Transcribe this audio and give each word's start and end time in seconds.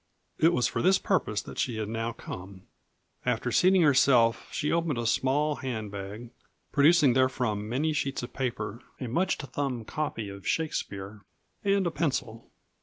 It 0.39 0.51
was 0.51 0.65
for 0.65 0.81
this 0.81 0.97
purpose 0.97 1.43
that 1.43 1.59
she 1.59 1.77
had 1.77 1.87
now 1.87 2.11
come. 2.11 2.63
After 3.23 3.51
seating 3.51 3.83
herself 3.83 4.51
she 4.51 4.71
opened 4.71 4.97
a 4.97 5.05
small 5.05 5.57
handbag, 5.57 6.31
producing 6.71 7.13
therefrom 7.13 7.69
many 7.69 7.93
sheets 7.93 8.23
of 8.23 8.33
paper, 8.33 8.81
a 8.99 9.07
much 9.07 9.35
thumbed 9.37 9.85
copy 9.85 10.27
of 10.27 10.47
Shakespeare, 10.47 11.21
and 11.63 11.85
a 11.85 11.91
pencil. 11.91 12.49